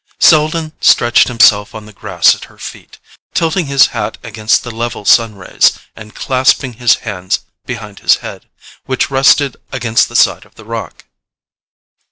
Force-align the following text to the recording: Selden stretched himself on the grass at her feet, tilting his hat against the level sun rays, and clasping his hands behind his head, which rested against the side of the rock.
Selden 0.17 0.71
stretched 0.81 1.27
himself 1.27 1.75
on 1.75 1.85
the 1.85 1.93
grass 1.93 2.33
at 2.33 2.45
her 2.45 2.57
feet, 2.57 2.97
tilting 3.35 3.67
his 3.67 3.85
hat 3.93 4.17
against 4.23 4.63
the 4.63 4.71
level 4.71 5.05
sun 5.05 5.35
rays, 5.35 5.73
and 5.95 6.15
clasping 6.15 6.73
his 6.73 6.95
hands 7.05 7.41
behind 7.67 7.99
his 7.99 8.15
head, 8.25 8.47
which 8.87 9.11
rested 9.11 9.57
against 9.71 10.09
the 10.09 10.15
side 10.15 10.43
of 10.43 10.55
the 10.55 10.65
rock. 10.65 11.05